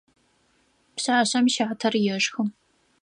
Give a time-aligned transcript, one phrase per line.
[0.95, 2.41] Пшъашъэм щатэр ешхы.